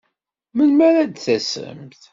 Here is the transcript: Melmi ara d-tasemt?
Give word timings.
Melmi 0.55 0.83
ara 0.87 1.03
d-tasemt? 1.05 2.01